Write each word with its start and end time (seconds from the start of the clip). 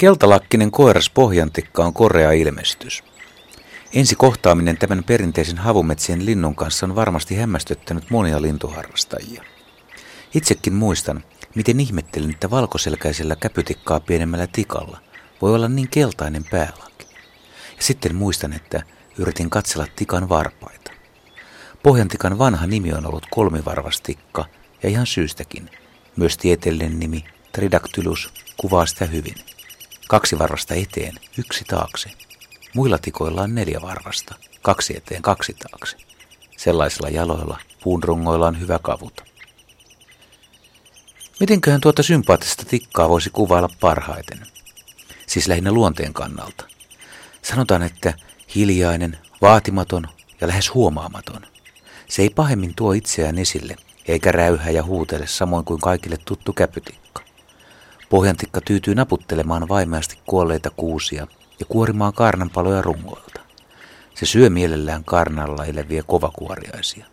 Keltalakkinen 0.00 0.70
koiras 0.70 1.10
pohjantikka 1.10 1.84
on 1.84 1.92
korea 1.92 2.32
ilmestys. 2.32 3.04
Ensi 3.94 4.14
kohtaaminen 4.14 4.78
tämän 4.78 5.04
perinteisen 5.04 5.58
havumetsien 5.58 6.26
linnun 6.26 6.54
kanssa 6.54 6.86
on 6.86 6.94
varmasti 6.94 7.36
hämmästyttänyt 7.36 8.10
monia 8.10 8.42
lintuharrastajia. 8.42 9.44
Itsekin 10.34 10.74
muistan, 10.74 11.24
miten 11.54 11.80
ihmettelin, 11.80 12.30
että 12.30 12.50
valkoselkäisellä 12.50 13.36
käpytikkaa 13.36 14.00
pienemmällä 14.00 14.46
tikalla 14.46 15.00
voi 15.42 15.54
olla 15.54 15.68
niin 15.68 15.88
keltainen 15.88 16.44
päälaki. 16.50 17.06
Ja 17.76 17.82
sitten 17.82 18.14
muistan, 18.14 18.52
että 18.52 18.82
yritin 19.18 19.50
katsella 19.50 19.86
tikan 19.96 20.28
varpaita. 20.28 20.92
Pohjantikan 21.82 22.38
vanha 22.38 22.66
nimi 22.66 22.92
on 22.92 23.06
ollut 23.06 23.26
kolmivarvastikka 23.30 24.44
ja 24.82 24.88
ihan 24.88 25.06
syystäkin. 25.06 25.70
Myös 26.16 26.36
tieteellinen 26.36 27.00
nimi 27.00 27.24
Tridactylus 27.52 28.32
kuvaa 28.56 28.86
sitä 28.86 29.06
hyvin. 29.06 29.34
Kaksi 30.10 30.38
varvasta 30.38 30.74
eteen, 30.74 31.14
yksi 31.38 31.64
taakse. 31.64 32.10
Muilla 32.74 32.98
tikoilla 32.98 33.42
on 33.42 33.54
neljä 33.54 33.80
varvasta, 33.82 34.34
kaksi 34.62 34.96
eteen, 34.96 35.22
kaksi 35.22 35.54
taakse. 35.54 35.96
Sellaisilla 36.56 37.08
jaloilla 37.08 37.58
puunrungoilla 37.82 38.46
on 38.46 38.60
hyvä 38.60 38.78
kavuta. 38.82 39.24
Mitenköhän 41.40 41.80
tuota 41.80 42.02
sympaattista 42.02 42.64
tikkaa 42.64 43.08
voisi 43.08 43.30
kuvailla 43.30 43.68
parhaiten? 43.80 44.46
Siis 45.26 45.48
lähinnä 45.48 45.72
luonteen 45.72 46.12
kannalta. 46.12 46.64
Sanotaan, 47.42 47.82
että 47.82 48.14
hiljainen, 48.54 49.18
vaatimaton 49.42 50.08
ja 50.40 50.46
lähes 50.46 50.74
huomaamaton. 50.74 51.46
Se 52.08 52.22
ei 52.22 52.30
pahemmin 52.30 52.74
tuo 52.74 52.92
itseään 52.92 53.38
esille, 53.38 53.76
eikä 54.08 54.32
räyhä 54.32 54.70
ja 54.70 54.82
huutele 54.82 55.26
samoin 55.26 55.64
kuin 55.64 55.80
kaikille 55.80 56.16
tuttu 56.24 56.52
käpytikka. 56.52 57.29
Pohjantikka 58.10 58.60
tyytyy 58.60 58.94
naputtelemaan 58.94 59.68
vaimeasti 59.68 60.18
kuolleita 60.26 60.70
kuusia 60.70 61.26
ja 61.60 61.66
kuorimaan 61.66 62.12
kaarnanpaloja 62.12 62.82
rungoilta. 62.82 63.40
Se 64.14 64.26
syö 64.26 64.50
mielellään 64.50 65.04
karnalla 65.04 65.64
eläviä 65.64 66.02
kovakuoriaisia. 66.02 67.06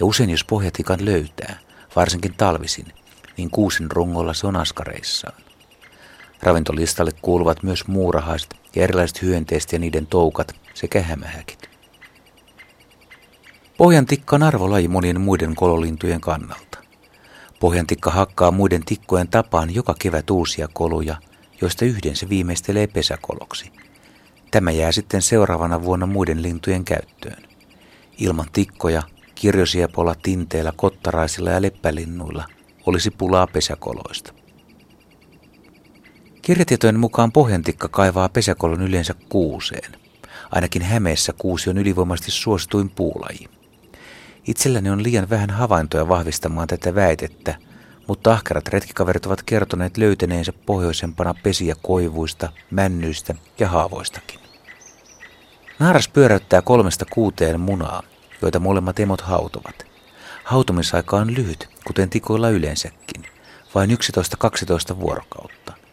Ja 0.00 0.06
usein 0.06 0.30
jos 0.30 0.44
pohjatikan 0.44 1.04
löytää, 1.04 1.58
varsinkin 1.96 2.34
talvisin, 2.36 2.86
niin 3.36 3.50
kuusin 3.50 3.90
rungolla 3.90 4.34
se 4.34 4.46
on 4.46 4.56
askareissaan. 4.56 5.42
Ravintolistalle 6.42 7.12
kuuluvat 7.22 7.62
myös 7.62 7.86
muurahaiset 7.86 8.56
ja 8.76 8.82
erilaiset 8.82 9.22
hyönteiset 9.22 9.72
ja 9.72 9.78
niiden 9.78 10.06
toukat 10.06 10.54
sekä 10.74 11.02
hämähäkit. 11.02 11.70
Pohjantikka 13.76 14.36
on 14.36 14.42
arvolaji 14.42 14.88
monien 14.88 15.20
muiden 15.20 15.54
kololintujen 15.54 16.20
kannalta. 16.20 16.83
Pohjantikka 17.64 18.10
hakkaa 18.10 18.50
muiden 18.50 18.84
tikkojen 18.84 19.28
tapaan 19.28 19.74
joka 19.74 19.94
kevät 19.98 20.30
uusia 20.30 20.68
koluja, 20.72 21.16
joista 21.60 21.84
yhden 21.84 22.16
se 22.16 22.28
viimeistelee 22.28 22.86
pesäkoloksi. 22.86 23.72
Tämä 24.50 24.70
jää 24.70 24.92
sitten 24.92 25.22
seuraavana 25.22 25.82
vuonna 25.82 26.06
muiden 26.06 26.42
lintujen 26.42 26.84
käyttöön. 26.84 27.42
Ilman 28.18 28.46
tikkoja, 28.52 29.02
kirjosiepolla, 29.34 30.14
tinteillä, 30.14 30.72
kottaraisilla 30.76 31.50
ja 31.50 31.62
leppälinnuilla 31.62 32.44
olisi 32.86 33.10
pulaa 33.10 33.46
pesäkoloista. 33.46 34.32
Kirjatietojen 36.42 37.00
mukaan 37.00 37.32
pohjantikka 37.32 37.88
kaivaa 37.88 38.28
pesäkolon 38.28 38.82
yleensä 38.82 39.14
kuuseen. 39.28 39.92
Ainakin 40.50 40.82
Hämeessä 40.82 41.32
kuusi 41.32 41.70
on 41.70 41.78
ylivoimaisesti 41.78 42.30
suosituin 42.30 42.90
puulaji. 42.90 43.48
Itselläni 44.46 44.90
on 44.90 45.02
liian 45.02 45.30
vähän 45.30 45.50
havaintoja 45.50 46.08
vahvistamaan 46.08 46.68
tätä 46.68 46.94
väitettä, 46.94 47.54
mutta 48.06 48.32
ahkerat 48.32 48.68
retkikaverit 48.68 49.26
ovat 49.26 49.42
kertoneet 49.42 49.96
löytäneensä 49.96 50.52
pohjoisempana 50.66 51.34
pesiä 51.42 51.74
koivuista, 51.82 52.52
männyistä 52.70 53.34
ja 53.58 53.68
haavoistakin. 53.68 54.40
Naaras 55.78 56.08
pyöräyttää 56.08 56.62
kolmesta 56.62 57.04
kuuteen 57.12 57.60
munaa, 57.60 58.02
joita 58.42 58.60
molemmat 58.60 59.00
emot 59.00 59.20
hautovat. 59.20 59.86
Hautumisaika 60.44 61.16
on 61.16 61.34
lyhyt, 61.34 61.68
kuten 61.86 62.10
tikoilla 62.10 62.50
yleensäkin, 62.50 63.26
vain 63.74 63.90
11-12 64.92 65.00
vuorokautta. 65.00 65.83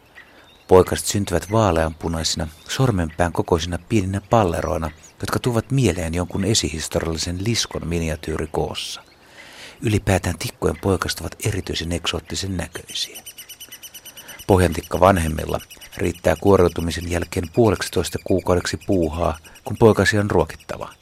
Poikaset 0.72 1.06
syntyvät 1.06 1.52
vaaleanpunaisina, 1.52 2.48
sormenpään 2.68 3.32
kokoisina 3.32 3.78
pieninä 3.88 4.20
palleroina, 4.30 4.90
jotka 5.20 5.38
tuovat 5.38 5.70
mieleen 5.70 6.14
jonkun 6.14 6.44
esihistoriallisen 6.44 7.44
liskon 7.44 7.88
miniatyyrikoossa. 7.88 9.02
Ylipäätään 9.82 10.38
tikkojen 10.38 10.78
poikaset 10.82 11.20
ovat 11.20 11.36
erityisen 11.46 11.92
eksoottisen 11.92 12.56
näköisiä. 12.56 13.22
Pohjantikka 14.46 15.00
vanhemmilla 15.00 15.58
riittää 15.96 16.36
kuoriutumisen 16.40 17.10
jälkeen 17.10 17.48
puoleksitoista 17.54 18.18
kuukaudeksi 18.24 18.76
puuhaa, 18.86 19.38
kun 19.64 19.76
poikasia 19.76 20.20
on 20.20 20.30
ruokittava. 20.30 20.92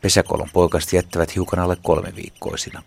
Pesäkolon 0.00 0.50
poikaset 0.52 0.92
jättävät 0.92 1.34
hiukan 1.34 1.58
alle 1.58 1.76
kolme 1.82 2.12
viikkoisina. 2.16 2.82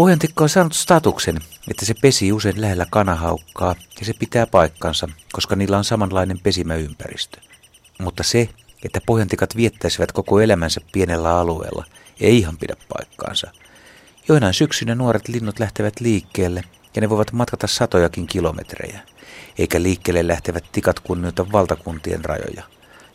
Pohjantikka 0.00 0.44
on 0.44 0.48
saanut 0.48 0.72
statuksen, 0.72 1.38
että 1.70 1.86
se 1.86 1.94
pesi 2.02 2.32
usein 2.32 2.60
lähellä 2.60 2.86
kanahaukkaa 2.90 3.74
ja 4.00 4.06
se 4.06 4.12
pitää 4.18 4.46
paikkansa, 4.46 5.08
koska 5.32 5.56
niillä 5.56 5.78
on 5.78 5.84
samanlainen 5.84 6.38
pesimäympäristö. 6.38 7.38
Mutta 7.98 8.22
se, 8.22 8.48
että 8.84 9.00
pohjantikat 9.06 9.56
viettäisivät 9.56 10.12
koko 10.12 10.40
elämänsä 10.40 10.80
pienellä 10.92 11.38
alueella, 11.38 11.84
ei 12.20 12.38
ihan 12.38 12.56
pidä 12.56 12.76
paikkaansa. 12.96 13.50
Joinain 14.28 14.54
syksynä 14.54 14.94
nuoret 14.94 15.28
linnut 15.28 15.58
lähtevät 15.58 16.00
liikkeelle 16.00 16.64
ja 16.94 17.00
ne 17.00 17.10
voivat 17.10 17.32
matkata 17.32 17.66
satojakin 17.66 18.26
kilometrejä, 18.26 19.00
eikä 19.58 19.82
liikkeelle 19.82 20.28
lähtevät 20.28 20.64
tikat 20.72 21.00
kunnioita 21.00 21.52
valtakuntien 21.52 22.24
rajoja. 22.24 22.64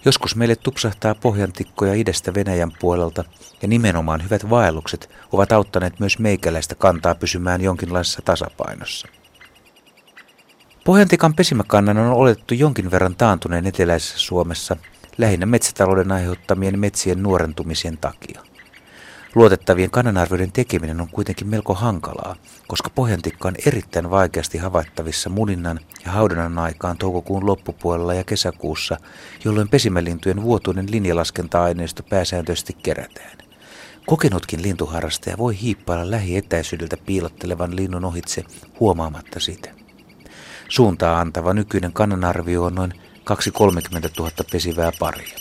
Joskus 0.06 0.36
meille 0.36 0.56
tupsahtaa 0.56 1.16
pohjantikkoja 1.16 1.94
idästä 1.94 2.34
Venäjän 2.34 2.72
puolelta, 2.80 3.24
ja 3.62 3.68
nimenomaan 3.68 4.24
hyvät 4.24 4.50
vaellukset 4.50 5.10
ovat 5.32 5.52
auttaneet 5.52 6.00
myös 6.00 6.20
meikäläistä 6.20 6.76
kantaa 6.76 7.16
pysymään 7.16 7.62
jonkinlaisessa 7.62 8.22
tasapainossa. 8.26 9.08
Pohjantikan 10.84 11.34
pesimäkannan 11.34 11.98
on 11.98 12.12
oletettu 12.12 12.54
jonkin 12.54 12.92
verran 12.92 13.16
taantuneen 13.16 13.68
eteläisessä 13.68 14.20
Suomessa, 14.20 14.78
lähinnä 15.18 15.46
metsätalouden 15.46 16.12
aiheuttamien 16.12 16.80
metsien 16.80 17.24
nuorentumisien 17.24 17.98
takia. 17.98 18.42
Luotettavien 19.36 19.92
kannanarvioiden 19.92 20.52
tekeminen 20.52 21.02
on 21.02 21.08
kuitenkin 21.08 21.48
melko 21.48 21.74
hankalaa, 21.74 22.36
koska 22.68 22.90
pohjantikka 22.90 23.48
on 23.48 23.56
erittäin 23.66 24.10
vaikeasti 24.10 24.58
havaittavissa 24.58 25.30
muninnan 25.30 25.80
ja 26.06 26.12
haudannan 26.12 26.60
aikaan 26.60 26.98
toukokuun 26.98 27.46
loppupuolella 27.46 28.14
ja 28.14 28.24
kesäkuussa, 28.24 28.98
jolloin 29.46 29.70
pesimälintujen 29.70 30.42
vuotuinen 30.42 30.92
linjalaskenta-aineisto 30.92 32.04
pääsääntöisesti 32.04 32.74
kerätään. 32.84 33.38
Kokenutkin 34.06 34.62
lintuharrastaja 34.62 35.38
voi 35.38 35.62
hiippailla 35.62 36.12
lähietäisyydeltä 36.12 36.98
piilottelevan 37.06 37.76
linnun 37.76 38.06
ohitse 38.06 38.44
huomaamatta 38.80 39.40
sitä. 39.40 39.70
Suuntaa 40.70 41.20
antava 41.20 41.54
nykyinen 41.54 41.94
kannanarvio 41.94 42.64
on 42.64 42.76
noin 42.76 42.94
2-30 42.94 42.96
000 44.20 44.32
pesivää 44.52 44.92
paria. 45.00 45.36